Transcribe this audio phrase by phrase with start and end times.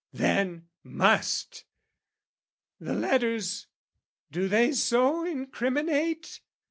[0.11, 1.63] then, must!
[2.79, 3.67] The letters,
[4.31, 6.41] do they so incriminate?